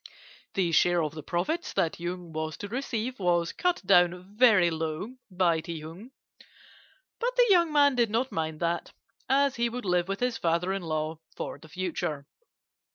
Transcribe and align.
The 0.55 0.71
share 0.71 1.03
of 1.03 1.13
the 1.13 1.21
profits 1.21 1.73
that 1.73 1.99
Yung 1.99 2.33
was 2.33 2.57
to 2.57 2.67
receive 2.67 3.19
was 3.19 3.51
cut 3.53 3.83
down 3.85 4.23
very 4.35 4.71
low 4.71 5.17
by 5.29 5.59
Ti 5.59 5.79
Hung, 5.81 6.09
but 7.19 7.35
the 7.35 7.45
young 7.51 7.71
man 7.71 7.93
did 7.93 8.09
not 8.09 8.31
mind 8.31 8.61
that, 8.61 8.93
as 9.29 9.57
he 9.57 9.69
would 9.69 9.85
live 9.85 10.07
with 10.07 10.19
his 10.19 10.37
father 10.39 10.73
in 10.73 10.81
law 10.81 11.19
for 11.35 11.59
the 11.59 11.69
future. 11.69 12.25